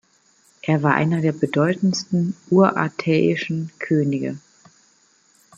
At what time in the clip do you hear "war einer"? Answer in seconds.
0.81-1.21